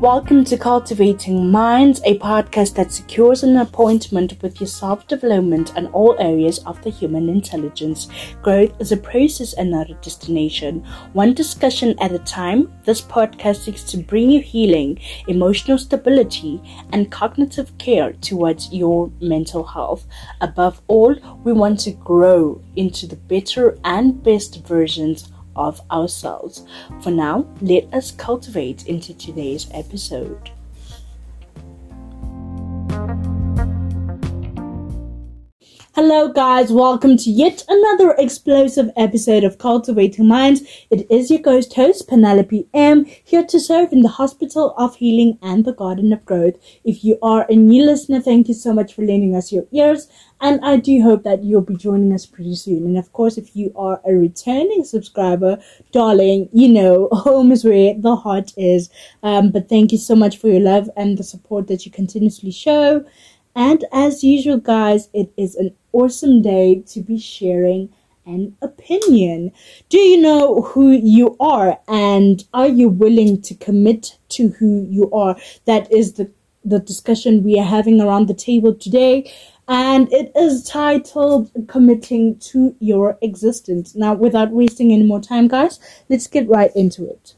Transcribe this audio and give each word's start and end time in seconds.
Welcome 0.00 0.44
to 0.44 0.58
Cultivating 0.58 1.50
Minds, 1.50 2.02
a 2.04 2.18
podcast 2.18 2.74
that 2.74 2.92
secures 2.92 3.42
an 3.42 3.56
appointment 3.56 4.36
with 4.42 4.60
your 4.60 4.66
self 4.66 5.08
development 5.08 5.72
and 5.74 5.88
all 5.88 6.14
areas 6.18 6.58
of 6.66 6.82
the 6.82 6.90
human 6.90 7.30
intelligence. 7.30 8.08
Growth 8.42 8.78
is 8.78 8.92
a 8.92 8.98
process 8.98 9.54
and 9.54 9.70
not 9.70 9.88
a 9.88 9.94
destination. 9.94 10.84
One 11.14 11.32
discussion 11.32 11.98
at 11.98 12.12
a 12.12 12.18
time, 12.18 12.70
this 12.84 13.00
podcast 13.00 13.64
seeks 13.64 13.84
to 13.84 13.96
bring 13.96 14.28
you 14.28 14.42
healing, 14.42 15.00
emotional 15.28 15.78
stability, 15.78 16.60
and 16.92 17.10
cognitive 17.10 17.76
care 17.78 18.12
towards 18.12 18.70
your 18.74 19.10
mental 19.22 19.64
health. 19.64 20.06
Above 20.42 20.82
all, 20.88 21.16
we 21.42 21.54
want 21.54 21.80
to 21.80 21.92
grow 21.92 22.60
into 22.76 23.06
the 23.06 23.16
better 23.16 23.78
and 23.82 24.22
best 24.22 24.62
versions 24.66 25.32
of 25.56 25.80
ourselves. 25.90 26.64
For 27.02 27.10
now, 27.10 27.46
let 27.60 27.92
us 27.92 28.12
cultivate 28.12 28.86
into 28.86 29.14
today's 29.14 29.66
episode. 29.72 30.50
Hello, 35.96 36.28
guys. 36.28 36.70
Welcome 36.70 37.16
to 37.16 37.30
yet 37.30 37.64
another 37.70 38.14
explosive 38.18 38.90
episode 38.98 39.44
of 39.44 39.56
Cultivating 39.56 40.28
Minds. 40.28 40.60
It 40.90 41.10
is 41.10 41.30
your 41.30 41.40
ghost 41.40 41.72
host, 41.72 42.06
Penelope 42.06 42.68
M, 42.74 43.06
here 43.24 43.46
to 43.46 43.58
serve 43.58 43.94
in 43.94 44.02
the 44.02 44.10
Hospital 44.10 44.74
of 44.76 44.96
Healing 44.96 45.38
and 45.40 45.64
the 45.64 45.72
Garden 45.72 46.12
of 46.12 46.22
Growth. 46.26 46.56
If 46.84 47.02
you 47.02 47.18
are 47.22 47.46
a 47.48 47.56
new 47.56 47.82
listener, 47.82 48.20
thank 48.20 48.46
you 48.46 48.52
so 48.52 48.74
much 48.74 48.92
for 48.92 49.06
lending 49.06 49.34
us 49.34 49.50
your 49.50 49.64
ears. 49.72 50.06
And 50.38 50.62
I 50.62 50.76
do 50.76 51.00
hope 51.00 51.22
that 51.22 51.42
you'll 51.42 51.62
be 51.62 51.76
joining 51.76 52.12
us 52.12 52.26
pretty 52.26 52.56
soon. 52.56 52.84
And 52.84 52.98
of 52.98 53.10
course, 53.14 53.38
if 53.38 53.56
you 53.56 53.72
are 53.74 54.02
a 54.06 54.12
returning 54.12 54.84
subscriber, 54.84 55.58
darling, 55.92 56.50
you 56.52 56.68
know, 56.68 57.08
home 57.12 57.52
is 57.52 57.64
where 57.64 57.94
the 57.98 58.16
heart 58.16 58.52
is. 58.58 58.90
Um, 59.22 59.50
but 59.50 59.70
thank 59.70 59.92
you 59.92 59.98
so 59.98 60.14
much 60.14 60.36
for 60.36 60.48
your 60.48 60.60
love 60.60 60.90
and 60.94 61.16
the 61.16 61.24
support 61.24 61.68
that 61.68 61.86
you 61.86 61.90
continuously 61.90 62.50
show. 62.50 63.06
And 63.56 63.86
as 63.90 64.22
usual, 64.22 64.58
guys, 64.58 65.08
it 65.14 65.32
is 65.38 65.54
an 65.54 65.74
awesome 65.96 66.42
day 66.42 66.82
to 66.88 67.00
be 67.00 67.18
sharing 67.18 67.88
an 68.26 68.56
opinion. 68.60 69.52
Do 69.88 69.98
you 69.98 70.20
know 70.20 70.62
who 70.62 70.90
you 70.90 71.36
are 71.38 71.78
and 71.88 72.44
are 72.52 72.68
you 72.68 72.88
willing 72.88 73.40
to 73.42 73.54
commit 73.54 74.18
to 74.30 74.48
who 74.48 74.86
you 74.90 75.10
are? 75.12 75.36
That 75.64 75.90
is 75.92 76.14
the, 76.14 76.30
the 76.64 76.80
discussion 76.80 77.44
we 77.44 77.58
are 77.58 77.64
having 77.64 78.00
around 78.00 78.26
the 78.26 78.34
table 78.34 78.74
today. 78.74 79.32
And 79.68 80.12
it 80.12 80.32
is 80.36 80.64
titled 80.64 81.50
Committing 81.68 82.38
to 82.50 82.76
Your 82.80 83.16
Existence. 83.22 83.94
Now, 83.94 84.14
without 84.14 84.50
wasting 84.50 84.92
any 84.92 85.04
more 85.04 85.20
time, 85.20 85.48
guys, 85.48 85.80
let's 86.08 86.26
get 86.26 86.48
right 86.48 86.70
into 86.76 87.08
it. 87.08 87.35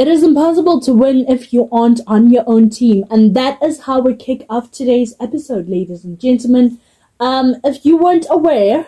It 0.00 0.08
is 0.08 0.22
impossible 0.22 0.80
to 0.80 0.94
win 0.94 1.26
if 1.28 1.52
you 1.52 1.68
aren't 1.70 2.00
on 2.06 2.32
your 2.32 2.44
own 2.46 2.70
team. 2.70 3.04
And 3.10 3.36
that 3.36 3.62
is 3.62 3.82
how 3.82 4.00
we 4.00 4.14
kick 4.14 4.46
off 4.48 4.70
today's 4.70 5.14
episode, 5.20 5.68
ladies 5.68 6.04
and 6.06 6.18
gentlemen. 6.18 6.80
Um, 7.20 7.56
if 7.64 7.84
you 7.84 7.98
weren't 7.98 8.24
aware, 8.30 8.86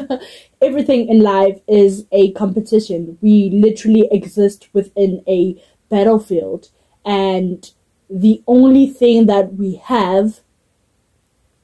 everything 0.62 1.06
in 1.10 1.20
life 1.20 1.60
is 1.68 2.06
a 2.12 2.32
competition. 2.32 3.18
We 3.20 3.50
literally 3.50 4.08
exist 4.10 4.70
within 4.72 5.22
a 5.28 5.62
battlefield. 5.90 6.70
And 7.04 7.70
the 8.08 8.42
only 8.46 8.86
thing 8.86 9.26
that 9.26 9.52
we 9.52 9.74
have 9.74 10.40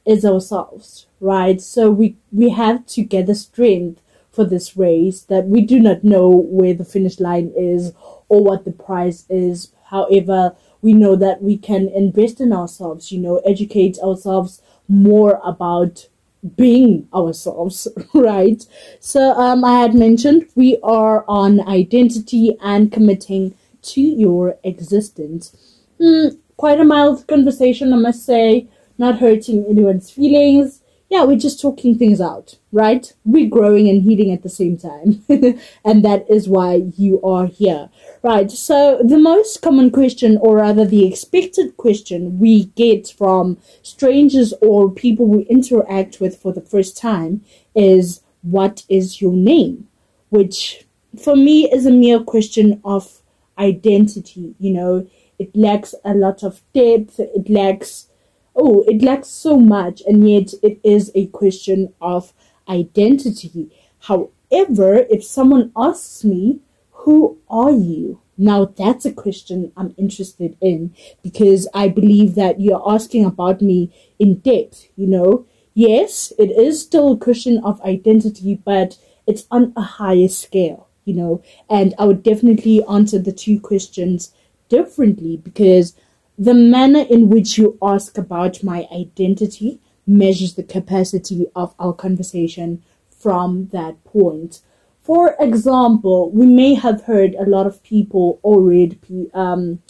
is 0.04 0.26
ourselves, 0.26 1.06
right? 1.20 1.58
So 1.58 1.90
we, 1.90 2.18
we 2.30 2.50
have 2.50 2.84
to 2.88 3.02
gather 3.02 3.34
strength 3.34 4.02
for 4.34 4.44
this 4.44 4.76
race 4.76 5.22
that 5.22 5.46
we 5.46 5.60
do 5.60 5.78
not 5.78 6.04
know 6.04 6.28
where 6.28 6.74
the 6.74 6.84
finish 6.84 7.20
line 7.20 7.52
is 7.56 7.92
or 8.28 8.42
what 8.42 8.64
the 8.64 8.72
prize 8.72 9.24
is. 9.28 9.72
However, 9.86 10.56
we 10.82 10.92
know 10.92 11.16
that 11.16 11.42
we 11.42 11.56
can 11.56 11.88
invest 11.88 12.40
in 12.40 12.52
ourselves, 12.52 13.12
you 13.12 13.20
know, 13.20 13.38
educate 13.38 13.98
ourselves 14.00 14.60
more 14.88 15.40
about 15.44 16.08
being 16.56 17.08
ourselves, 17.14 17.88
right? 18.14 18.66
So, 19.00 19.32
um, 19.32 19.64
I 19.64 19.80
had 19.80 19.94
mentioned 19.94 20.46
we 20.54 20.78
are 20.82 21.24
on 21.26 21.66
identity 21.66 22.56
and 22.60 22.92
committing 22.92 23.54
to 23.82 24.00
your 24.00 24.58
existence. 24.62 25.56
Mm, 26.00 26.38
quite 26.56 26.80
a 26.80 26.84
mild 26.84 27.26
conversation, 27.26 27.92
I 27.92 27.96
must 27.96 28.26
say, 28.26 28.68
not 28.98 29.18
hurting 29.18 29.64
anyone's 29.68 30.10
feelings 30.10 30.80
yeah, 31.14 31.22
we're 31.22 31.38
just 31.38 31.60
talking 31.60 31.96
things 31.96 32.20
out, 32.20 32.58
right? 32.72 33.12
We're 33.24 33.48
growing 33.48 33.88
and 33.88 34.02
healing 34.02 34.32
at 34.32 34.42
the 34.42 34.48
same 34.48 34.76
time. 34.76 35.22
and 35.84 36.04
that 36.04 36.26
is 36.28 36.48
why 36.48 36.86
you 36.96 37.22
are 37.22 37.46
here, 37.46 37.88
right? 38.24 38.50
So, 38.50 39.00
the 39.00 39.18
most 39.18 39.62
common 39.62 39.92
question, 39.92 40.36
or 40.38 40.56
rather 40.56 40.84
the 40.84 41.06
expected 41.06 41.76
question 41.76 42.40
we 42.40 42.64
get 42.82 43.06
from 43.06 43.58
strangers 43.82 44.52
or 44.60 44.90
people 44.90 45.26
we 45.28 45.42
interact 45.44 46.20
with 46.20 46.36
for 46.36 46.52
the 46.52 46.60
first 46.60 46.96
time 46.96 47.44
is, 47.76 48.20
What 48.42 48.82
is 48.88 49.20
your 49.20 49.34
name? 49.34 49.86
Which 50.30 50.84
for 51.16 51.36
me 51.36 51.70
is 51.70 51.86
a 51.86 51.92
mere 51.92 52.20
question 52.24 52.80
of 52.84 53.22
identity, 53.56 54.56
you 54.58 54.72
know, 54.72 55.06
it 55.38 55.54
lacks 55.54 55.94
a 56.04 56.12
lot 56.12 56.42
of 56.42 56.60
depth, 56.74 57.20
it 57.20 57.48
lacks 57.48 58.08
oh, 58.56 58.82
it 58.86 59.02
lacks 59.02 59.28
so 59.28 59.58
much, 59.58 60.02
and 60.06 60.28
yet 60.28 60.54
it 60.62 60.80
is 60.84 61.10
a 61.14 61.26
question 61.26 61.92
of 62.00 62.32
identity. 62.68 63.70
However, 64.00 65.06
if 65.10 65.24
someone 65.24 65.72
asks 65.76 66.24
me, 66.24 66.60
Who 67.04 67.38
are 67.50 67.72
you? 67.72 68.20
Now 68.36 68.64
that's 68.64 69.04
a 69.04 69.12
question 69.12 69.72
I'm 69.76 69.94
interested 69.96 70.56
in 70.60 70.94
because 71.22 71.68
I 71.74 71.88
believe 71.88 72.34
that 72.34 72.60
you're 72.60 72.82
asking 72.86 73.24
about 73.24 73.60
me 73.60 73.92
in 74.18 74.36
depth, 74.36 74.88
you 74.96 75.06
know. 75.06 75.46
Yes, 75.74 76.32
it 76.38 76.50
is 76.50 76.80
still 76.80 77.12
a 77.12 77.18
question 77.18 77.58
of 77.64 77.80
identity, 77.82 78.54
but 78.64 78.98
it's 79.26 79.46
on 79.50 79.72
a 79.76 79.82
higher 79.82 80.28
scale, 80.28 80.88
you 81.04 81.14
know. 81.14 81.42
And 81.68 81.94
I 81.98 82.04
would 82.06 82.22
definitely 82.22 82.84
answer 82.84 83.18
the 83.18 83.32
two 83.32 83.60
questions 83.60 84.32
differently 84.68 85.36
because 85.36 85.94
the 86.38 86.54
manner 86.54 87.04
in 87.08 87.28
which 87.28 87.58
you 87.58 87.78
ask 87.80 88.18
about 88.18 88.62
my 88.62 88.88
identity 88.92 89.80
measures 90.06 90.54
the 90.54 90.62
capacity 90.62 91.46
of 91.54 91.74
our 91.78 91.92
conversation 91.92 92.82
from 93.08 93.68
that 93.68 94.02
point. 94.04 94.60
For 95.00 95.36
example, 95.38 96.30
we 96.30 96.46
may 96.46 96.74
have 96.74 97.04
heard 97.04 97.34
a 97.34 97.48
lot 97.48 97.66
of 97.66 97.82
people 97.82 98.40
or 98.42 98.60
read 98.62 98.98
um, 99.34 99.82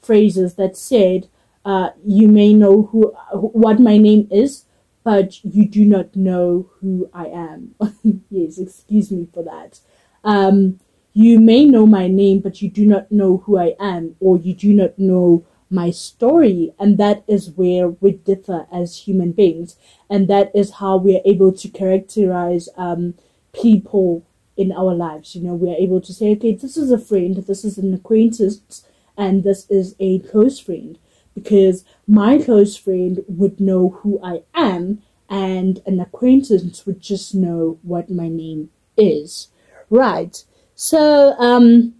phrases 0.00 0.54
that 0.54 0.76
said, 0.76 1.28
uh, 1.64 1.90
"You 2.04 2.28
may 2.28 2.52
know 2.52 2.82
who 2.82 3.08
what 3.32 3.80
my 3.80 3.98
name 3.98 4.28
is, 4.30 4.64
but 5.04 5.44
you 5.44 5.68
do 5.68 5.84
not 5.84 6.16
know 6.16 6.70
who 6.80 7.08
I 7.12 7.26
am." 7.26 7.74
yes, 8.30 8.58
excuse 8.58 9.10
me 9.10 9.28
for 9.32 9.42
that. 9.44 9.80
Um, 10.24 10.80
you 11.12 11.38
may 11.38 11.66
know 11.66 11.86
my 11.86 12.08
name, 12.08 12.40
but 12.40 12.62
you 12.62 12.70
do 12.70 12.86
not 12.86 13.12
know 13.12 13.38
who 13.44 13.58
I 13.58 13.74
am, 13.78 14.16
or 14.20 14.38
you 14.38 14.54
do 14.54 14.72
not 14.72 14.98
know 14.98 15.44
my 15.72 15.90
story. 15.90 16.72
And 16.78 16.98
that 16.98 17.24
is 17.26 17.50
where 17.50 17.88
we 17.88 18.12
differ 18.12 18.66
as 18.72 18.98
human 18.98 19.32
beings. 19.32 19.76
And 20.10 20.28
that 20.28 20.50
is 20.54 20.74
how 20.74 20.96
we 20.98 21.16
are 21.16 21.22
able 21.24 21.52
to 21.52 21.68
characterize 21.68 22.68
um, 22.76 23.14
people 23.52 24.24
in 24.56 24.72
our 24.72 24.94
lives. 24.94 25.34
You 25.34 25.42
know, 25.42 25.54
we 25.54 25.70
are 25.70 25.76
able 25.76 26.00
to 26.00 26.12
say, 26.12 26.32
okay, 26.32 26.54
this 26.54 26.76
is 26.76 26.90
a 26.90 26.98
friend, 26.98 27.36
this 27.36 27.64
is 27.64 27.78
an 27.78 27.94
acquaintance, 27.94 28.84
and 29.16 29.42
this 29.42 29.68
is 29.70 29.96
a 29.98 30.18
close 30.20 30.58
friend. 30.58 30.98
Because 31.34 31.84
my 32.06 32.38
close 32.38 32.76
friend 32.76 33.24
would 33.26 33.58
know 33.58 33.88
who 34.02 34.20
I 34.22 34.42
am, 34.54 35.02
and 35.30 35.80
an 35.86 35.98
acquaintance 35.98 36.84
would 36.84 37.00
just 37.00 37.34
know 37.34 37.78
what 37.82 38.10
my 38.10 38.28
name 38.28 38.68
is. 38.98 39.48
Right. 39.88 40.44
So, 40.74 41.32
um, 41.38 41.94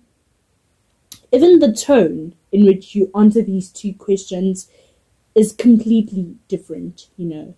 even 1.33 1.59
the 1.59 1.73
tone 1.73 2.35
in 2.53 2.67
which 2.67 2.95
you 2.95 3.11
answer 3.17 3.43
these 3.43 3.71
two 3.71 3.95
questions 3.95 4.69
is 5.35 5.53
completely 5.53 6.37
different, 6.49 7.09
you 7.17 7.27
know. 7.27 7.55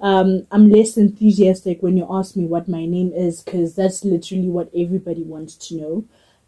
Um, 0.00 0.46
I'm 0.50 0.70
less 0.70 0.96
enthusiastic 0.96 1.82
when 1.82 1.96
you 1.96 2.06
ask 2.10 2.36
me 2.36 2.44
what 2.44 2.68
my 2.68 2.84
name 2.84 3.12
is 3.14 3.42
because 3.42 3.74
that's 3.74 4.04
literally 4.04 4.48
what 4.48 4.70
everybody 4.76 5.22
wants 5.22 5.54
to 5.68 5.76
know. 5.76 6.04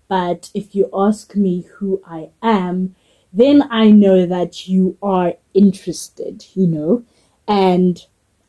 But 0.08 0.50
if 0.54 0.74
you 0.74 0.90
ask 0.92 1.34
me 1.34 1.66
who 1.76 2.02
I 2.06 2.28
am, 2.42 2.94
then 3.32 3.66
I 3.70 3.90
know 3.90 4.26
that 4.26 4.68
you 4.68 4.98
are 5.02 5.34
interested, 5.54 6.46
you 6.54 6.66
know. 6.66 7.04
And 7.48 8.04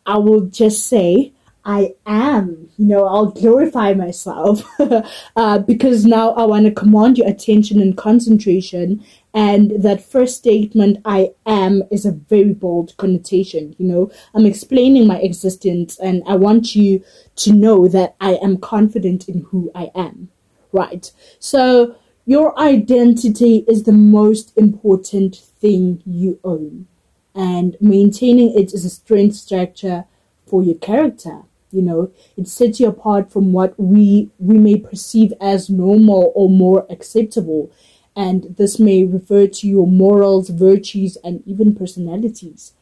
I 0.05 0.17
will 0.17 0.41
just 0.41 0.87
say, 0.87 1.33
I 1.67 1.95
am. 2.05 2.69
You 2.77 2.85
know, 2.85 3.05
I'll 3.05 3.31
glorify 3.31 3.93
myself 3.93 4.63
uh, 5.35 5.59
because 5.59 6.05
now 6.05 6.31
I 6.31 6.45
want 6.45 6.65
to 6.65 6.71
command 6.71 7.17
your 7.17 7.27
attention 7.27 7.81
and 7.81 7.97
concentration. 7.97 9.03
And 9.33 9.83
that 9.83 10.01
first 10.01 10.37
statement, 10.37 10.99
I 11.03 11.31
am, 11.45 11.83
is 11.91 12.05
a 12.05 12.13
very 12.13 12.53
bold 12.53 12.95
connotation. 12.95 13.75
You 13.77 13.85
know, 13.85 14.11
I'm 14.33 14.45
explaining 14.45 15.07
my 15.07 15.19
existence 15.19 15.99
and 15.99 16.23
I 16.25 16.37
want 16.37 16.73
you 16.73 17.03
to 17.35 17.51
know 17.51 17.89
that 17.89 18.15
I 18.21 18.35
am 18.35 18.57
confident 18.57 19.27
in 19.27 19.41
who 19.51 19.69
I 19.75 19.91
am. 19.93 20.29
Right. 20.71 21.11
So, 21.39 21.97
your 22.25 22.57
identity 22.59 23.65
is 23.67 23.83
the 23.83 23.93
most 23.93 24.57
important 24.57 25.35
thing 25.35 26.01
you 26.05 26.39
own, 26.43 26.87
and 27.33 27.77
maintaining 27.79 28.53
it 28.53 28.73
is 28.73 28.83
a 28.83 28.89
strength 28.89 29.35
structure 29.35 30.05
for 30.45 30.61
your 30.61 30.75
character. 30.75 31.43
You 31.71 31.81
know, 31.81 32.11
it 32.37 32.47
sets 32.47 32.79
you 32.79 32.87
apart 32.87 33.31
from 33.31 33.51
what 33.53 33.77
we 33.79 34.29
we 34.39 34.57
may 34.57 34.77
perceive 34.77 35.33
as 35.41 35.69
normal 35.69 36.31
or 36.35 36.49
more 36.49 36.85
acceptable, 36.89 37.71
and 38.15 38.55
this 38.57 38.79
may 38.79 39.03
refer 39.03 39.47
to 39.47 39.67
your 39.67 39.87
morals, 39.87 40.49
virtues, 40.49 41.17
and 41.23 41.43
even 41.45 41.75
personalities. 41.75 42.73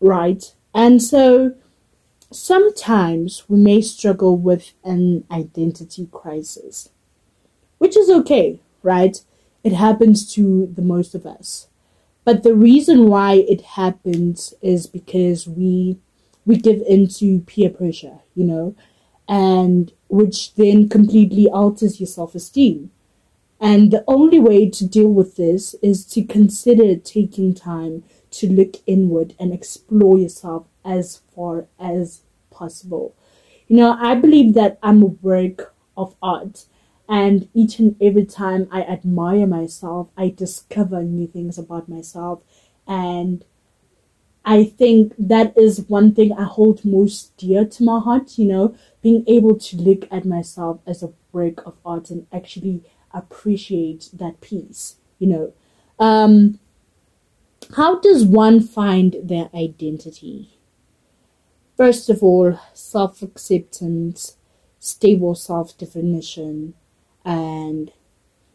Right, 0.00 0.54
and 0.74 1.02
so 1.02 1.54
sometimes 2.30 3.48
we 3.48 3.58
may 3.58 3.80
struggle 3.80 4.36
with 4.36 4.72
an 4.84 5.24
identity 5.30 6.08
crisis 6.12 6.90
which 7.78 7.96
is 7.96 8.10
okay, 8.10 8.60
right? 8.82 9.20
It 9.64 9.72
happens 9.72 10.32
to 10.34 10.66
the 10.66 10.82
most 10.82 11.14
of 11.14 11.26
us. 11.26 11.68
But 12.24 12.42
the 12.42 12.54
reason 12.54 13.08
why 13.08 13.34
it 13.48 13.62
happens 13.62 14.52
is 14.60 14.86
because 14.86 15.48
we 15.48 15.98
we 16.48 16.56
give 16.56 16.80
into 16.88 17.40
peer 17.40 17.68
pressure, 17.68 18.20
you 18.34 18.42
know, 18.42 18.74
and 19.28 19.92
which 20.08 20.54
then 20.54 20.88
completely 20.88 21.46
alters 21.46 22.00
your 22.00 22.06
self-esteem. 22.06 22.90
And 23.60 23.90
the 23.90 24.02
only 24.08 24.40
way 24.40 24.70
to 24.70 24.86
deal 24.86 25.12
with 25.12 25.36
this 25.36 25.74
is 25.82 26.06
to 26.06 26.24
consider 26.24 26.96
taking 26.96 27.52
time 27.52 28.02
to 28.30 28.48
look 28.48 28.76
inward 28.86 29.34
and 29.38 29.52
explore 29.52 30.18
yourself 30.18 30.66
as 30.86 31.20
far 31.34 31.66
as 31.78 32.22
possible. 32.50 33.14
You 33.66 33.76
know, 33.76 33.98
I 34.00 34.14
believe 34.14 34.54
that 34.54 34.78
I'm 34.82 35.02
a 35.02 35.06
work 35.06 35.74
of 35.98 36.14
art 36.22 36.64
and 37.10 37.48
each 37.52 37.78
and 37.78 37.94
every 38.00 38.24
time 38.24 38.68
I 38.72 38.84
admire 38.84 39.46
myself, 39.46 40.08
I 40.16 40.30
discover 40.30 41.02
new 41.02 41.26
things 41.26 41.58
about 41.58 41.90
myself. 41.90 42.40
And 42.86 43.44
I 44.48 44.64
think 44.64 45.12
that 45.18 45.52
is 45.58 45.90
one 45.90 46.14
thing 46.14 46.32
I 46.32 46.44
hold 46.44 46.82
most 46.82 47.36
dear 47.36 47.66
to 47.66 47.84
my 47.84 48.00
heart, 48.00 48.38
you 48.38 48.46
know, 48.46 48.74
being 49.02 49.22
able 49.26 49.58
to 49.58 49.76
look 49.76 50.08
at 50.10 50.24
myself 50.24 50.80
as 50.86 51.02
a 51.02 51.12
work 51.32 51.66
of 51.66 51.76
art 51.84 52.08
and 52.08 52.26
actually 52.32 52.82
appreciate 53.12 54.08
that 54.14 54.40
piece, 54.40 54.96
you 55.18 55.26
know. 55.28 55.52
Um, 55.98 56.60
how 57.76 58.00
does 58.00 58.24
one 58.24 58.60
find 58.60 59.16
their 59.22 59.50
identity? 59.54 60.56
First 61.76 62.08
of 62.08 62.22
all, 62.22 62.58
self 62.72 63.20
acceptance, 63.20 64.38
stable 64.78 65.34
self 65.34 65.76
definition, 65.76 66.72
and 67.22 67.92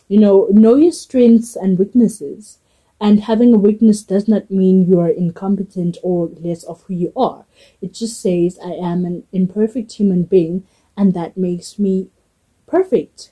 you 0.07 0.19
know 0.19 0.47
know 0.49 0.75
your 0.75 0.91
strengths 0.91 1.55
and 1.55 1.77
weaknesses 1.77 2.57
and 3.03 3.19
having 3.19 3.53
a 3.53 3.57
weakness 3.57 4.01
does 4.01 4.29
not 4.29 4.49
mean 4.49 4.87
you 4.87 4.97
are 4.97 5.09
incompetent 5.09 5.97
or 6.03 6.29
less 6.39 6.63
of 6.63 6.83
who 6.83 6.93
you 6.93 7.11
are. 7.17 7.43
It 7.81 7.93
just 7.93 8.21
says 8.21 8.57
i 8.63 8.69
am 8.91 9.03
an 9.03 9.25
imperfect 9.33 9.91
human 9.91 10.23
being 10.23 10.65
and 10.95 11.13
that 11.13 11.35
makes 11.35 11.77
me 11.77 12.07
perfect. 12.65 13.31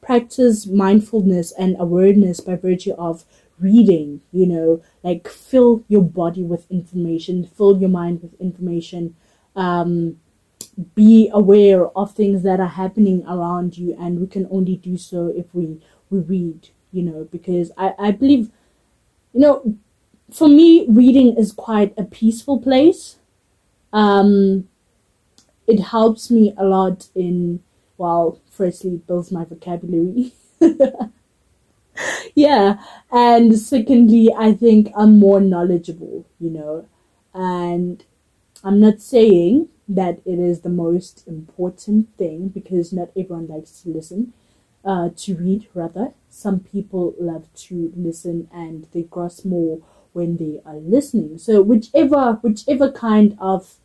Practice 0.00 0.66
mindfulness 0.66 1.52
and 1.52 1.76
awareness 1.78 2.40
by 2.40 2.56
virtue 2.56 2.94
of 2.94 3.26
reading 3.58 4.22
you 4.32 4.46
know 4.46 4.82
like 5.02 5.28
fill 5.28 5.84
your 5.86 6.02
body 6.02 6.42
with 6.42 6.64
information 6.70 7.44
fill 7.44 7.78
your 7.78 7.90
mind 7.90 8.22
with 8.22 8.32
information. 8.40 9.14
Um 9.54 10.16
be 10.94 11.28
aware 11.34 11.88
of 11.88 12.14
things 12.14 12.42
that 12.42 12.58
are 12.58 12.74
happening 12.82 13.22
around 13.26 13.76
you 13.76 13.94
and 14.00 14.18
we 14.18 14.26
can 14.26 14.48
only 14.50 14.76
do 14.76 14.96
so 14.96 15.26
if 15.36 15.54
we 15.54 15.78
we 16.08 16.20
read 16.20 16.70
you 16.90 17.02
know 17.02 17.28
because 17.30 17.70
i 17.76 17.92
i 17.98 18.10
believe 18.10 18.50
you 19.32 19.40
know 19.40 19.76
for 20.32 20.48
me 20.48 20.86
reading 20.88 21.36
is 21.36 21.52
quite 21.52 21.92
a 21.98 22.04
peaceful 22.04 22.60
place. 22.60 23.16
Um 23.92 24.68
it 25.66 25.80
helps 25.80 26.30
me 26.30 26.52
a 26.56 26.64
lot 26.64 27.08
in 27.14 27.62
well 27.96 28.40
firstly 28.50 29.00
builds 29.06 29.30
my 29.32 29.44
vocabulary. 29.44 30.32
Yeah 32.34 32.82
and 33.12 33.58
secondly 33.58 34.32
i 34.38 34.52
think 34.52 34.90
i'm 34.96 35.18
more 35.18 35.40
knowledgeable 35.40 36.24
you 36.38 36.48
know 36.48 36.88
and 37.34 38.04
i'm 38.64 38.80
not 38.80 39.00
saying 39.00 39.68
that 39.90 40.20
it 40.24 40.38
is 40.38 40.60
the 40.60 40.68
most 40.68 41.26
important 41.26 42.16
thing 42.16 42.48
because 42.48 42.92
not 42.92 43.10
everyone 43.16 43.48
likes 43.48 43.82
to 43.82 43.88
listen, 43.88 44.32
uh, 44.84 45.10
to 45.16 45.34
read 45.36 45.68
rather. 45.74 46.12
Some 46.28 46.60
people 46.60 47.14
love 47.18 47.52
to 47.68 47.92
listen 47.96 48.48
and 48.52 48.86
they 48.92 49.02
grasp 49.02 49.44
more 49.44 49.80
when 50.12 50.36
they 50.36 50.60
are 50.64 50.76
listening. 50.76 51.38
So 51.38 51.62
whichever 51.62 52.38
whichever 52.42 52.90
kind 52.90 53.36
of 53.40 53.76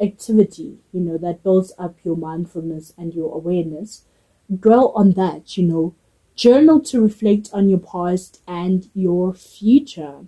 activity, 0.00 0.78
you 0.92 1.00
know, 1.00 1.18
that 1.18 1.42
builds 1.42 1.72
up 1.78 1.96
your 2.04 2.16
mindfulness 2.16 2.92
and 2.98 3.14
your 3.14 3.34
awareness, 3.34 4.02
dwell 4.60 4.90
on 4.94 5.12
that, 5.12 5.56
you 5.56 5.66
know. 5.66 5.94
Journal 6.34 6.80
to 6.82 7.00
reflect 7.00 7.48
on 7.54 7.68
your 7.70 7.78
past 7.78 8.40
and 8.46 8.88
your 8.94 9.32
future. 9.32 10.26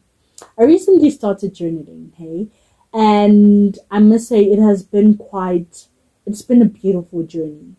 I 0.59 0.65
recently 0.65 1.11
started 1.11 1.55
journaling, 1.55 2.15
hey, 2.15 2.49
and 2.94 3.79
I 3.91 4.01
must 4.01 4.29
say 4.29 4.44
it 4.44 4.59
has 4.61 4.83
been 4.83 5.17
quite. 5.19 5.89
It's 6.27 6.43
been 6.43 6.62
a 6.62 6.67
beautiful 6.67 7.23
journey 7.25 7.77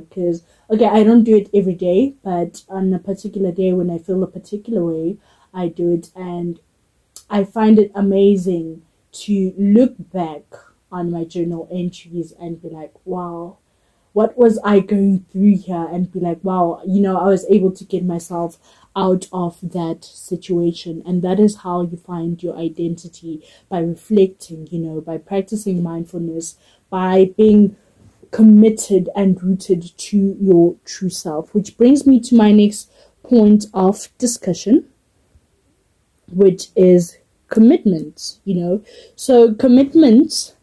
because 0.00 0.42
uh, 0.68 0.74
okay, 0.74 0.86
I 0.86 1.02
don't 1.04 1.24
do 1.24 1.36
it 1.36 1.50
every 1.54 1.74
day, 1.74 2.14
but 2.22 2.62
on 2.68 2.92
a 2.92 2.98
particular 2.98 3.52
day 3.52 3.72
when 3.72 3.90
I 3.90 3.98
feel 3.98 4.22
a 4.22 4.26
particular 4.26 4.84
way, 4.84 5.16
I 5.54 5.68
do 5.68 5.92
it, 5.92 6.10
and 6.14 6.60
I 7.28 7.44
find 7.44 7.78
it 7.78 7.92
amazing 7.94 8.82
to 9.12 9.54
look 9.58 9.94
back 9.98 10.42
on 10.92 11.10
my 11.10 11.24
journal 11.24 11.68
entries 11.70 12.32
and 12.40 12.60
be 12.60 12.68
like, 12.68 12.92
wow, 13.04 13.58
what 14.12 14.36
was 14.36 14.58
I 14.64 14.80
going 14.80 15.24
through 15.30 15.58
here? 15.58 15.86
And 15.90 16.10
be 16.12 16.20
like, 16.20 16.42
wow, 16.42 16.82
you 16.86 17.00
know, 17.00 17.16
I 17.18 17.26
was 17.28 17.46
able 17.48 17.70
to 17.72 17.84
get 17.84 18.04
myself 18.04 18.58
out 18.96 19.28
of 19.32 19.58
that 19.62 20.04
situation. 20.04 21.02
And 21.06 21.22
that 21.22 21.38
is 21.38 21.58
how 21.58 21.82
you 21.82 21.96
find 21.96 22.42
your 22.42 22.56
identity 22.56 23.46
by 23.68 23.78
reflecting, 23.80 24.66
you 24.70 24.80
know, 24.80 25.00
by 25.00 25.18
practicing 25.18 25.82
mindfulness, 25.82 26.56
by 26.90 27.32
being 27.36 27.76
committed 28.30 29.08
and 29.16 29.42
rooted 29.42 29.96
to 29.96 30.36
your 30.40 30.76
true 30.84 31.10
self. 31.10 31.54
Which 31.54 31.76
brings 31.76 32.06
me 32.06 32.20
to 32.20 32.34
my 32.34 32.52
next 32.52 32.90
point 33.22 33.66
of 33.74 34.08
discussion, 34.18 34.88
which 36.28 36.68
is 36.76 37.18
commitment, 37.48 38.38
you 38.44 38.54
know. 38.54 38.82
So, 39.16 39.54
commitment 39.54 40.54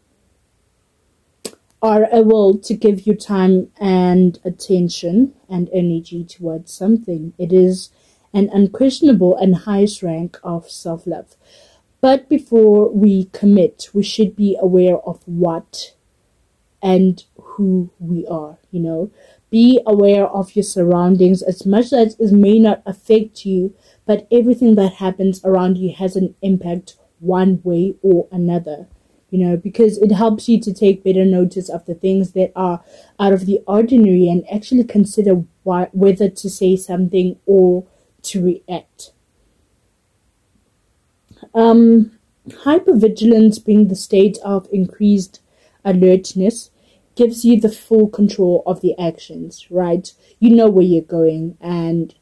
are 1.81 2.07
able 2.11 2.57
to 2.57 2.73
give 2.73 3.05
you 3.05 3.15
time 3.15 3.71
and 3.79 4.39
attention 4.43 5.33
and 5.47 5.69
energy 5.71 6.23
towards 6.23 6.73
something. 6.73 7.33
It 7.37 7.53
is 7.53 7.91
an 8.33 8.49
unquestionable 8.51 9.35
and 9.37 9.55
highest 9.55 10.01
rank 10.01 10.39
of 10.43 10.69
self 10.69 11.05
love. 11.05 11.35
But 12.01 12.29
before 12.29 12.89
we 12.89 13.25
commit, 13.25 13.89
we 13.93 14.03
should 14.03 14.35
be 14.35 14.57
aware 14.59 14.97
of 14.97 15.21
what 15.25 15.93
and 16.81 17.23
who 17.57 17.91
we 17.99 18.25
are, 18.27 18.57
you 18.71 18.79
know. 18.79 19.11
Be 19.49 19.81
aware 19.85 20.25
of 20.25 20.55
your 20.55 20.63
surroundings 20.63 21.41
as 21.41 21.65
much 21.65 21.93
as 21.93 22.15
it 22.19 22.31
may 22.31 22.59
not 22.59 22.81
affect 22.85 23.45
you, 23.45 23.75
but 24.05 24.27
everything 24.31 24.75
that 24.75 24.93
happens 24.95 25.43
around 25.43 25.77
you 25.77 25.93
has 25.93 26.15
an 26.15 26.35
impact 26.41 26.95
one 27.19 27.61
way 27.63 27.95
or 28.01 28.27
another 28.31 28.87
you 29.29 29.39
know, 29.39 29.57
because 29.57 29.97
it 29.97 30.11
helps 30.11 30.47
you 30.47 30.59
to 30.61 30.73
take 30.73 31.03
better 31.03 31.25
notice 31.25 31.69
of 31.69 31.85
the 31.85 31.95
things 31.95 32.31
that 32.31 32.51
are 32.55 32.81
out 33.19 33.33
of 33.33 33.45
the 33.45 33.59
ordinary 33.67 34.29
and 34.29 34.49
actually 34.49 34.83
consider 34.83 35.43
why, 35.63 35.89
whether 35.91 36.29
to 36.29 36.49
say 36.49 36.75
something 36.75 37.37
or 37.45 37.85
to 38.21 38.43
react. 38.43 39.11
Um, 41.53 42.17
hypervigilance, 42.49 43.63
being 43.63 43.89
the 43.89 43.95
state 43.95 44.37
of 44.45 44.67
increased 44.71 45.41
alertness, 45.83 46.71
gives 47.17 47.43
you 47.43 47.59
the 47.59 47.69
full 47.71 48.07
control 48.07 48.63
of 48.65 48.81
the 48.81 48.97
actions, 48.99 49.67
right? 49.69 50.13
You 50.39 50.55
know 50.55 50.69
where 50.69 50.85
you're 50.85 51.01
going, 51.01 51.57
and 51.59 52.15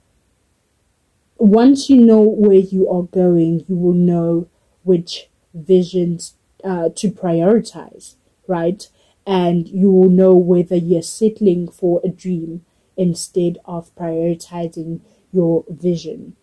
once 1.38 1.90
you 1.90 1.98
know 1.98 2.22
where 2.22 2.58
you 2.58 2.90
are 2.90 3.04
going, 3.04 3.66
you 3.68 3.76
will 3.76 3.94
know 3.94 4.48
which 4.84 5.30
visions 5.54 6.36
uh, 6.64 6.90
to 6.96 7.12
prioritize, 7.12 8.16
right? 8.48 8.88
And 9.28 9.68
you 9.68 9.92
will 9.92 10.10
know 10.10 10.36
whether 10.36 10.76
you're 10.76 11.02
settling 11.02 11.70
for 11.70 12.02
a 12.04 12.10
dream 12.10 12.66
instead 12.96 13.58
of 13.66 13.94
prioritizing 13.96 15.02
your 15.32 15.66
vision. 15.70 16.36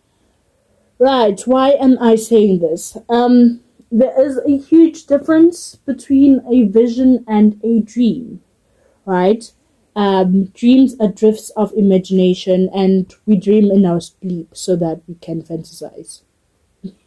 Right, 0.99 1.39
why 1.41 1.71
am 1.71 1.97
I 1.99 2.15
saying 2.15 2.59
this? 2.59 2.97
Um, 3.09 3.61
there 3.93 4.19
is 4.19 4.39
a 4.39 4.57
huge 4.57 5.05
difference 5.05 5.75
between 5.75 6.41
a 6.51 6.63
vision 6.63 7.23
and 7.27 7.61
a 7.63 7.79
dream, 7.81 8.41
right? 9.05 9.51
Um, 9.95 10.45
dreams 10.45 10.95
are 10.99 11.09
drifts 11.09 11.51
of 11.51 11.71
imagination, 11.73 12.71
and 12.73 13.13
we 13.27 13.35
dream 13.35 13.69
in 13.69 13.85
our 13.85 14.01
sleep 14.01 14.49
so 14.53 14.75
that 14.77 15.03
we 15.07 15.13
can 15.21 15.43
fantasize. 15.43 16.23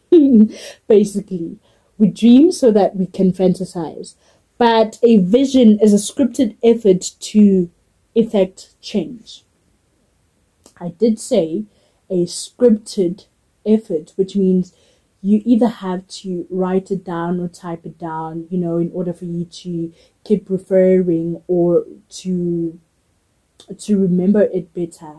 Basically, 0.87 1.59
we 1.97 2.07
dream 2.07 2.53
so 2.53 2.71
that 2.71 2.95
we 2.95 3.07
can 3.07 3.33
fantasize. 3.33 4.15
But 4.57 4.97
a 5.03 5.17
vision 5.17 5.79
is 5.81 5.93
a 5.93 5.97
scripted 5.97 6.55
effort 6.63 7.01
to 7.19 7.69
effect 8.15 8.75
change. 8.79 9.43
I 10.79 10.89
did 10.89 11.19
say 11.19 11.65
a 12.09 12.25
scripted 12.25 13.25
effort, 13.65 14.13
which 14.15 14.37
means 14.37 14.73
you 15.21 15.41
either 15.45 15.67
have 15.67 16.07
to 16.07 16.45
write 16.49 16.91
it 16.91 17.03
down 17.03 17.39
or 17.39 17.47
type 17.47 17.85
it 17.85 17.97
down, 17.97 18.47
you 18.49 18.57
know, 18.57 18.77
in 18.77 18.91
order 18.93 19.13
for 19.13 19.25
you 19.25 19.45
to 19.45 19.91
keep 20.23 20.49
referring 20.49 21.41
or 21.47 21.85
to 22.09 22.79
to 23.79 23.99
remember 23.99 24.43
it 24.43 24.73
better, 24.73 25.15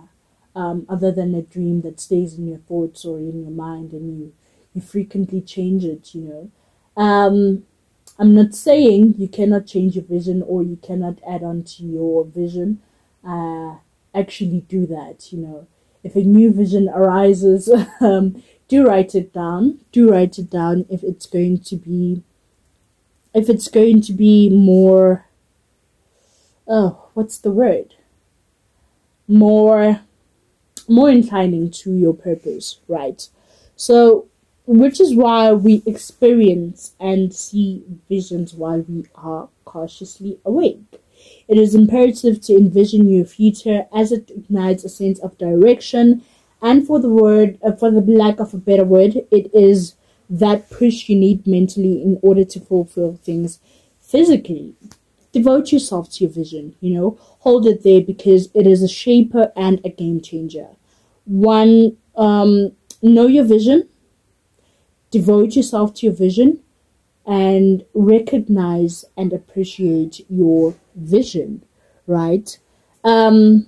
um, 0.54 0.86
other 0.88 1.10
than 1.12 1.34
a 1.34 1.42
dream 1.42 1.82
that 1.82 2.00
stays 2.00 2.34
in 2.38 2.46
your 2.46 2.58
thoughts 2.58 3.04
or 3.04 3.18
in 3.18 3.42
your 3.42 3.50
mind 3.50 3.92
and 3.92 4.18
you 4.18 4.32
you 4.74 4.80
frequently 4.80 5.40
change 5.40 5.84
it, 5.84 6.14
you 6.14 6.22
know. 6.22 7.02
Um, 7.02 7.64
I'm 8.18 8.34
not 8.34 8.54
saying 8.54 9.14
you 9.18 9.28
cannot 9.28 9.66
change 9.66 9.94
your 9.96 10.04
vision 10.04 10.42
or 10.42 10.62
you 10.62 10.76
cannot 10.76 11.18
add 11.28 11.42
on 11.42 11.62
to 11.64 11.82
your 11.84 12.24
vision. 12.24 12.80
Uh, 13.26 13.76
actually 14.14 14.60
do 14.68 14.86
that, 14.86 15.32
you 15.32 15.38
know. 15.38 15.66
If 16.02 16.16
a 16.16 16.20
new 16.20 16.52
vision 16.52 16.88
arises, 16.88 17.68
um, 18.00 18.42
do 18.68 18.86
write 18.86 19.14
it 19.14 19.32
down. 19.32 19.78
Do 19.92 20.10
write 20.10 20.38
it 20.38 20.50
down 20.50 20.86
if 20.88 21.02
it's 21.02 21.26
going 21.26 21.60
to 21.60 21.76
be 21.76 22.22
if 23.34 23.48
it's 23.48 23.68
going 23.68 24.00
to 24.02 24.12
be 24.12 24.48
more 24.50 25.26
oh, 26.66 27.08
what's 27.14 27.38
the 27.38 27.50
word? 27.50 27.94
More 29.26 30.00
more 30.86 31.10
inclining 31.10 31.70
to 31.70 31.92
your 31.92 32.14
purpose, 32.14 32.78
right? 32.88 33.26
So 33.76 34.26
which 34.66 35.00
is 35.00 35.14
why 35.14 35.52
we 35.52 35.82
experience 35.86 36.92
and 37.00 37.34
see 37.34 37.82
visions 38.06 38.52
while 38.52 38.80
we 38.80 39.06
are 39.14 39.48
cautiously 39.64 40.38
awake. 40.44 41.00
It 41.48 41.56
is 41.56 41.74
imperative 41.74 42.42
to 42.42 42.54
envision 42.54 43.08
your 43.08 43.24
future 43.24 43.86
as 43.94 44.12
it 44.12 44.30
ignites 44.30 44.84
a 44.84 44.90
sense 44.90 45.18
of 45.20 45.38
direction 45.38 46.22
and 46.60 46.86
for 46.86 47.00
the 47.00 47.08
word, 47.08 47.58
uh, 47.62 47.72
for 47.72 47.90
the 47.90 48.00
lack 48.00 48.40
of 48.40 48.52
a 48.54 48.58
better 48.58 48.84
word, 48.84 49.16
it 49.30 49.50
is 49.54 49.94
that 50.30 50.70
push 50.70 51.08
you 51.08 51.16
need 51.16 51.46
mentally 51.46 52.02
in 52.02 52.18
order 52.22 52.44
to 52.44 52.60
fulfill 52.60 53.18
things 53.22 53.60
physically. 54.00 54.74
Devote 55.32 55.72
yourself 55.72 56.10
to 56.12 56.24
your 56.24 56.32
vision, 56.32 56.74
you 56.80 56.94
know, 56.94 57.18
hold 57.20 57.66
it 57.66 57.82
there 57.84 58.00
because 58.00 58.48
it 58.54 58.66
is 58.66 58.82
a 58.82 58.88
shaper 58.88 59.52
and 59.56 59.80
a 59.84 59.88
game 59.90 60.20
changer. 60.20 60.68
One, 61.24 61.96
um, 62.16 62.72
know 63.02 63.26
your 63.26 63.44
vision, 63.44 63.88
devote 65.10 65.54
yourself 65.54 65.94
to 65.94 66.06
your 66.06 66.14
vision, 66.14 66.60
and 67.26 67.84
recognize 67.92 69.04
and 69.16 69.32
appreciate 69.34 70.24
your 70.30 70.74
vision, 70.96 71.62
right? 72.06 72.58
Um, 73.04 73.66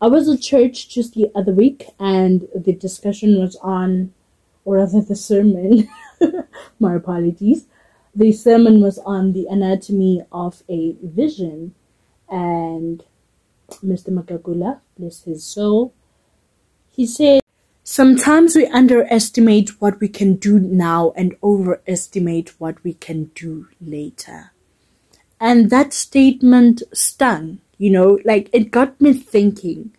I 0.00 0.06
was 0.06 0.28
at 0.28 0.40
church 0.40 0.88
just 0.88 1.14
the 1.14 1.30
other 1.34 1.52
week 1.52 1.86
and 1.98 2.48
the 2.54 2.72
discussion 2.72 3.38
was 3.38 3.56
on, 3.56 4.14
or 4.64 4.76
rather 4.76 5.02
the 5.02 5.16
sermon, 5.16 5.88
my 6.80 6.94
apologies. 6.94 7.66
The 8.14 8.32
sermon 8.32 8.80
was 8.80 8.98
on 8.98 9.34
the 9.34 9.46
anatomy 9.46 10.22
of 10.32 10.62
a 10.68 10.96
vision 11.02 11.74
and 12.28 13.04
Mr. 13.84 14.08
Makakula, 14.08 14.80
bless 14.98 15.22
his 15.24 15.44
soul, 15.44 15.92
he 16.90 17.06
said, 17.06 17.40
Sometimes 17.84 18.54
we 18.54 18.66
underestimate 18.66 19.80
what 19.80 20.00
we 20.00 20.08
can 20.08 20.36
do 20.36 20.58
now 20.58 21.12
and 21.16 21.34
overestimate 21.42 22.60
what 22.60 22.82
we 22.84 22.94
can 22.94 23.24
do 23.34 23.68
later. 23.80 24.52
And 25.40 25.70
that 25.70 25.92
statement 25.92 26.82
stung 26.92 27.60
you 27.80 27.90
know, 27.90 28.20
like 28.24 28.50
it 28.52 28.70
got 28.70 29.00
me 29.00 29.12
thinking 29.14 29.90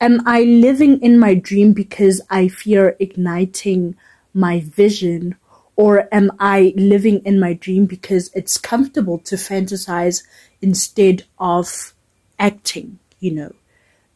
Am 0.00 0.20
I 0.26 0.42
living 0.42 1.00
in 1.00 1.18
my 1.18 1.34
dream 1.34 1.72
because 1.72 2.20
I 2.28 2.48
fear 2.48 2.96
igniting 3.00 3.96
my 4.34 4.60
vision? 4.60 5.36
Or 5.74 6.06
am 6.12 6.30
I 6.38 6.74
living 6.76 7.22
in 7.24 7.40
my 7.40 7.54
dream 7.54 7.86
because 7.86 8.30
it's 8.34 8.58
comfortable 8.58 9.18
to 9.20 9.36
fantasize 9.36 10.22
instead 10.60 11.24
of 11.38 11.94
acting, 12.38 12.98
you 13.20 13.30
know? 13.30 13.52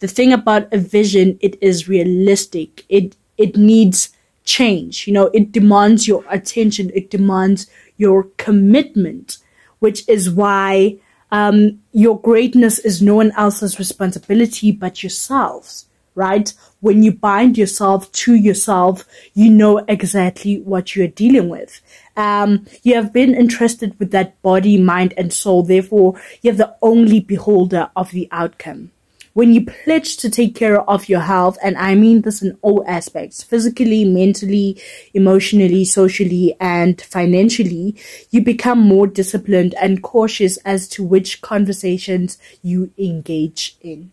The 0.01 0.09
thing 0.09 0.33
about 0.33 0.73
a 0.73 0.79
vision, 0.79 1.39
it 1.41 1.57
is 1.63 1.89
realistic. 1.89 2.85
It 2.89 3.17
it 3.39 3.57
needs 3.57 4.11
change. 4.45 5.07
You 5.07 5.15
know, 5.15 5.27
it 5.33 5.53
demands 5.53 6.09
your 6.09 6.25
attention, 6.29 6.91
it 6.95 7.11
demands 7.11 7.67
your 7.97 8.25
commitment, 8.37 9.39
which 9.79 10.07
is 10.09 10.31
why 10.31 10.99
um, 11.31 11.81
your 11.93 12.21
greatness 12.21 12.79
is 12.79 13.03
no 13.03 13.17
one 13.17 13.33
else's 13.37 13.79
responsibility 13.79 14.73
but 14.73 15.03
yourselves, 15.03 15.87
right? 16.15 16.53
When 16.81 17.03
you 17.03 17.13
bind 17.13 17.59
yourself 17.59 18.11
to 18.13 18.35
yourself, 18.35 19.05
you 19.35 19.51
know 19.51 19.79
exactly 19.89 20.61
what 20.61 20.97
you're 20.97 21.09
dealing 21.09 21.49
with. 21.49 21.81
Um, 22.17 22.67
you 22.83 22.95
have 22.95 23.13
been 23.13 23.35
entrusted 23.35 23.99
with 23.99 24.11
that 24.11 24.41
body, 24.43 24.77
mind, 24.77 25.15
and 25.17 25.33
soul. 25.33 25.63
Therefore, 25.63 26.21
you're 26.43 26.55
the 26.55 26.75
only 26.83 27.21
beholder 27.21 27.91
of 27.95 28.11
the 28.11 28.29
outcome 28.31 28.91
when 29.33 29.53
you 29.53 29.65
pledge 29.65 30.17
to 30.19 30.31
take 30.31 30.55
care 30.55 30.81
of 30.83 31.09
your 31.09 31.21
health, 31.21 31.57
and 31.63 31.77
I 31.77 31.95
mean 31.95 32.23
this 32.23 32.43
in 32.43 32.59
all 32.63 32.85
aspects 32.87 33.43
physically, 33.43 34.05
mentally, 34.05 34.81
emotionally, 35.15 35.85
socially, 35.85 36.57
and 36.61 37.01
financially, 37.01 37.97
you 38.31 38.43
become 38.43 38.81
more 38.81 39.07
disciplined 39.07 39.75
and 39.81 40.03
cautious 40.03 40.57
as 40.59 40.89
to 40.89 41.05
which 41.05 41.43
conversations 41.43 42.39
you 42.63 42.93
engage 42.99 43.77
in. 43.81 44.13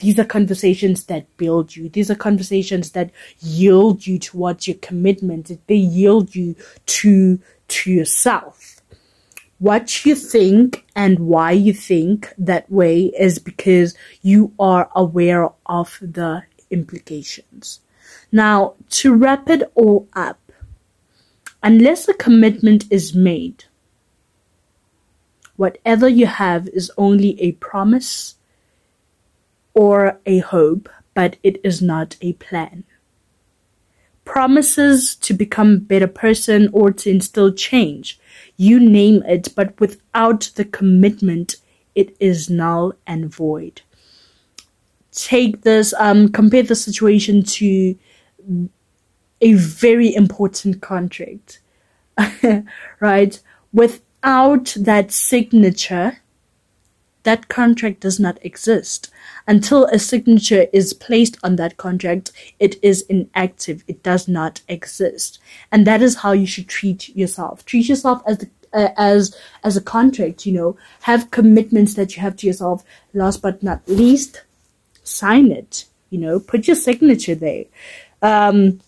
These 0.00 0.18
are 0.18 0.24
conversations 0.24 1.04
that 1.04 1.36
build 1.36 1.76
you. 1.76 1.88
These 1.88 2.10
are 2.10 2.14
conversations 2.14 2.92
that 2.92 3.10
yield 3.40 4.06
you 4.06 4.18
towards 4.18 4.66
your 4.66 4.78
commitment. 4.78 5.58
They 5.66 5.74
yield 5.74 6.34
you 6.34 6.56
to, 6.86 7.38
to 7.68 7.90
yourself 7.90 8.79
what 9.60 10.06
you 10.06 10.14
think 10.14 10.86
and 10.96 11.18
why 11.18 11.52
you 11.52 11.72
think 11.72 12.32
that 12.38 12.70
way 12.72 13.12
is 13.18 13.38
because 13.38 13.94
you 14.22 14.52
are 14.58 14.90
aware 14.96 15.50
of 15.66 15.98
the 16.00 16.42
implications. 16.70 17.80
Now, 18.32 18.74
to 18.88 19.14
wrap 19.14 19.50
it 19.50 19.70
all 19.74 20.08
up, 20.14 20.40
unless 21.62 22.08
a 22.08 22.14
commitment 22.14 22.86
is 22.90 23.14
made, 23.14 23.64
whatever 25.56 26.08
you 26.08 26.26
have 26.26 26.66
is 26.68 26.90
only 26.96 27.38
a 27.38 27.52
promise 27.52 28.36
or 29.74 30.18
a 30.24 30.38
hope, 30.38 30.88
but 31.12 31.36
it 31.42 31.60
is 31.62 31.82
not 31.82 32.16
a 32.22 32.32
plan. 32.34 32.84
Promises 34.32 35.16
to 35.16 35.34
become 35.34 35.74
a 35.74 35.78
better 35.78 36.06
person 36.06 36.68
or 36.72 36.92
to 36.92 37.10
instill 37.10 37.52
change 37.52 38.20
you 38.60 38.78
name 38.78 39.22
it, 39.22 39.48
but 39.56 39.80
without 39.80 40.50
the 40.54 40.66
commitment, 40.66 41.56
it 41.94 42.14
is 42.20 42.50
null 42.50 42.92
and 43.06 43.34
void. 43.34 43.80
Take 45.12 45.62
this, 45.62 45.94
um, 45.94 46.28
compare 46.28 46.62
the 46.62 46.74
situation 46.74 47.42
to 47.42 47.96
a 49.40 49.54
very 49.54 50.14
important 50.14 50.82
contract, 50.82 51.60
right? 53.00 53.40
Without 53.72 54.74
that 54.78 55.10
signature, 55.10 56.18
that 57.22 57.48
contract 57.48 58.00
does 58.00 58.20
not 58.20 58.38
exist. 58.42 59.10
Until 59.50 59.86
a 59.86 59.98
signature 59.98 60.66
is 60.72 60.92
placed 60.92 61.36
on 61.42 61.56
that 61.56 61.76
contract, 61.76 62.30
it 62.60 62.76
is 62.84 63.02
inactive. 63.08 63.82
It 63.88 64.00
does 64.04 64.28
not 64.28 64.60
exist. 64.68 65.40
And 65.72 65.84
that 65.88 66.00
is 66.00 66.18
how 66.18 66.30
you 66.30 66.46
should 66.46 66.68
treat 66.68 67.08
yourself. 67.16 67.64
Treat 67.64 67.88
yourself 67.88 68.22
as 68.28 68.38
the 68.38 68.48
uh, 68.72 68.90
as 68.96 69.36
as 69.64 69.76
a 69.76 69.80
contract, 69.80 70.46
you 70.46 70.52
know, 70.52 70.76
have 71.00 71.32
commitments 71.32 71.94
that 71.94 72.14
you 72.14 72.22
have 72.22 72.36
to 72.36 72.46
yourself. 72.46 72.84
Last 73.12 73.42
but 73.42 73.60
not 73.60 73.80
least, 73.88 74.44
sign 75.02 75.50
it. 75.50 75.86
You 76.10 76.20
know, 76.20 76.38
put 76.38 76.68
your 76.68 76.76
signature 76.76 77.34
there. 77.34 77.64
Um, 78.22 78.80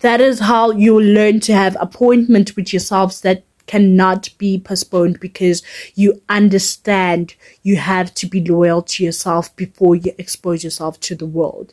that 0.00 0.20
is 0.20 0.40
how 0.40 0.72
you 0.72 1.00
learn 1.00 1.38
to 1.46 1.54
have 1.54 1.76
appointment 1.78 2.56
with 2.56 2.72
yourselves 2.72 3.20
that 3.20 3.44
cannot 3.66 4.30
be 4.38 4.58
postponed 4.58 5.20
because 5.20 5.62
you 5.94 6.20
understand 6.28 7.34
you 7.62 7.76
have 7.76 8.14
to 8.14 8.26
be 8.26 8.44
loyal 8.44 8.82
to 8.82 9.04
yourself 9.04 9.54
before 9.56 9.96
you 9.96 10.12
expose 10.18 10.62
yourself 10.64 10.98
to 11.00 11.14
the 11.14 11.26
world. 11.26 11.72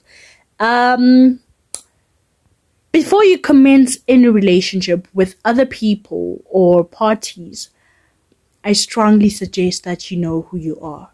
Um, 0.59 1.39
before 2.91 3.25
you 3.25 3.39
commence 3.39 3.97
any 4.07 4.27
relationship 4.27 5.07
with 5.13 5.35
other 5.43 5.65
people 5.65 6.43
or 6.45 6.83
parties, 6.83 7.71
I 8.63 8.73
strongly 8.73 9.29
suggest 9.29 9.83
that 9.83 10.11
you 10.11 10.17
know 10.17 10.43
who 10.43 10.57
you 10.57 10.79
are. 10.79 11.09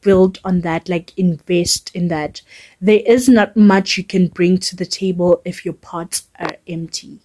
Build 0.00 0.40
on 0.42 0.62
that, 0.62 0.88
like 0.88 1.16
invest 1.16 1.94
in 1.94 2.08
that. 2.08 2.40
There 2.80 3.02
is 3.06 3.28
not 3.28 3.56
much 3.56 3.96
you 3.96 4.04
can 4.04 4.28
bring 4.28 4.58
to 4.58 4.74
the 4.74 4.86
table 4.86 5.42
if 5.44 5.64
your 5.64 5.74
pots 5.74 6.28
are 6.40 6.56
empty. 6.66 7.20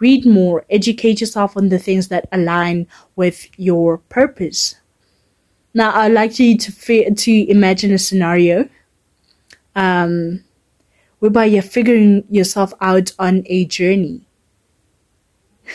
Read 0.00 0.26
more, 0.26 0.64
educate 0.70 1.20
yourself 1.20 1.56
on 1.56 1.68
the 1.68 1.78
things 1.78 2.08
that 2.08 2.28
align 2.32 2.86
with 3.16 3.46
your 3.58 3.98
purpose. 3.98 4.76
Now, 5.72 5.94
I'd 5.94 6.12
like 6.12 6.38
you 6.38 6.56
to 6.58 7.14
to 7.14 7.50
imagine 7.50 7.92
a 7.92 7.98
scenario 7.98 8.68
um, 9.76 10.42
whereby 11.20 11.44
you're 11.44 11.62
figuring 11.62 12.24
yourself 12.28 12.72
out 12.80 13.12
on 13.18 13.44
a 13.46 13.66
journey. 13.66 14.26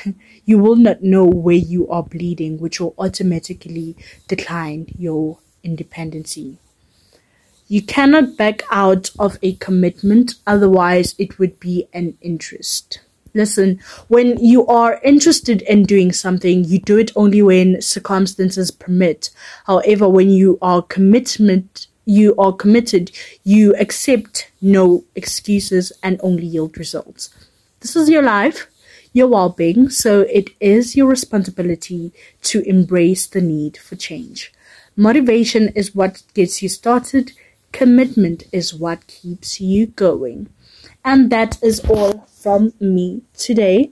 you 0.46 0.58
will 0.58 0.76
not 0.76 1.04
know 1.04 1.26
where 1.26 1.56
you 1.56 1.88
are 1.88 2.04
bleeding, 2.04 2.60
which 2.60 2.80
will 2.80 2.94
automatically 2.98 3.96
decline 4.28 4.88
your 4.98 5.40
independency. 5.64 6.58
You 7.68 7.82
cannot 7.82 8.38
back 8.38 8.64
out 8.70 9.10
of 9.18 9.40
a 9.42 9.54
commitment, 9.54 10.36
otherwise, 10.46 11.16
it 11.18 11.40
would 11.40 11.60
be 11.60 11.88
an 11.94 12.18
interest. 12.22 13.00
Listen, 13.36 13.80
when 14.08 14.38
you 14.44 14.66
are 14.66 15.00
interested 15.04 15.62
in 15.64 15.84
doing 15.84 16.12
something, 16.12 16.64
you 16.64 16.80
do 16.80 16.98
it 16.98 17.12
only 17.16 17.44
when 17.44 17.82
circumstances 17.82 18.72
permit. 18.72 19.30
However, 19.68 20.10
when 20.10 20.32
you 20.32 20.58
are 20.62 20.82
commitment, 20.82 21.88
you 22.06 22.34
are 22.38 22.54
committed, 22.54 23.12
you 23.44 23.76
accept 23.76 24.50
no 24.62 25.04
excuses 25.16 25.92
and 26.02 26.20
only 26.24 26.46
yield 26.46 26.78
results. 26.78 27.30
This 27.82 27.96
is 27.96 28.10
your 28.10 28.24
life 28.24 28.68
your 29.16 29.28
well 29.28 29.48
being, 29.48 29.90
so 29.90 30.22
it 30.24 30.50
is 30.60 30.98
your 30.98 31.08
responsibility 31.08 32.12
to 32.42 32.60
embrace 32.68 33.26
the 33.26 33.40
need 33.40 33.78
for 33.78 33.96
change. 33.96 34.52
Motivation 34.98 35.70
is 35.70 35.96
what 35.96 36.22
gets 36.34 36.62
you 36.62 36.68
started, 36.68 37.32
commitment 37.72 38.44
is 38.52 38.74
what 38.74 39.08
keeps 39.08 39.62
you 39.62 39.88
going. 39.88 40.50
And 41.06 41.30
that 41.30 41.62
is 41.62 41.82
all 41.82 42.28
from 42.42 42.74
me 42.80 43.22
today. 43.38 43.92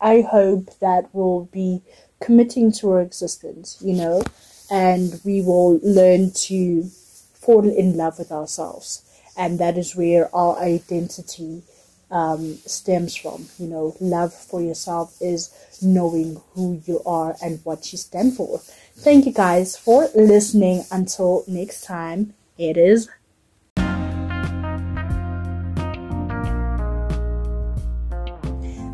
I 0.00 0.22
hope 0.22 0.70
that 0.80 1.10
we'll 1.12 1.44
be 1.52 1.82
committing 2.22 2.72
to 2.72 2.90
our 2.92 3.02
existence, 3.02 3.76
you 3.84 3.92
know, 3.92 4.22
and 4.70 5.20
we 5.26 5.42
will 5.42 5.78
learn 5.82 6.30
to 6.48 6.84
fall 7.34 7.68
in 7.68 7.98
love 7.98 8.18
with 8.18 8.32
ourselves. 8.32 9.04
And 9.36 9.58
that 9.58 9.76
is 9.76 9.94
where 9.94 10.34
our 10.34 10.58
identity 10.58 11.64
um, 12.10 12.56
stems 12.64 13.14
from. 13.14 13.48
You 13.58 13.66
know, 13.66 13.96
love 14.00 14.32
for 14.32 14.62
yourself 14.62 15.18
is 15.20 15.52
knowing 15.82 16.40
who 16.54 16.80
you 16.86 17.02
are 17.04 17.36
and 17.42 17.60
what 17.64 17.92
you 17.92 17.98
stand 17.98 18.36
for. 18.36 18.58
Thank 18.96 19.26
you 19.26 19.32
guys 19.32 19.76
for 19.76 20.08
listening. 20.14 20.84
Until 20.90 21.44
next 21.46 21.84
time, 21.84 22.32
it 22.56 22.78
is. 22.78 23.10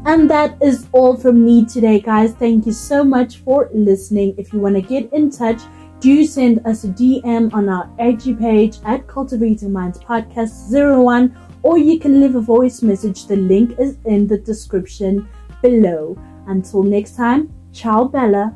And 0.06 0.28
that 0.30 0.62
is 0.62 0.86
all 0.92 1.16
from 1.16 1.44
me 1.44 1.64
today, 1.64 1.98
guys. 1.98 2.34
Thank 2.34 2.66
you 2.66 2.72
so 2.72 3.02
much 3.04 3.38
for 3.38 3.70
listening. 3.72 4.34
If 4.36 4.52
you 4.52 4.60
want 4.60 4.74
to 4.74 4.82
get 4.82 5.10
in 5.12 5.30
touch, 5.30 5.62
do 6.00 6.26
send 6.26 6.60
us 6.66 6.84
a 6.84 6.88
DM 6.88 7.52
on 7.54 7.70
our 7.70 7.90
IG 7.98 8.38
page 8.38 8.76
at 8.84 9.06
Cultivating 9.06 9.72
Minds 9.72 9.98
Podcast 9.98 10.70
01 10.70 11.34
or 11.62 11.78
you 11.78 11.98
can 11.98 12.20
leave 12.20 12.34
a 12.34 12.40
voice 12.42 12.82
message. 12.82 13.26
The 13.26 13.36
link 13.36 13.78
is 13.78 13.96
in 14.04 14.26
the 14.26 14.36
description 14.36 15.26
below. 15.62 16.18
Until 16.46 16.82
next 16.82 17.16
time, 17.16 17.50
ciao 17.72 18.04
Bella. 18.04 18.54